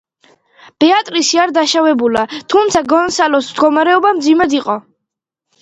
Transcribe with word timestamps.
ბეატრისი 0.83 1.41
არ 1.43 1.53
დაშავებულა, 1.57 2.23
თუმცა 2.55 2.81
გონსალოს 2.95 3.51
მდგომარეობა 3.53 4.15
მძიმედ 4.21 4.61
იყო. 4.63 4.81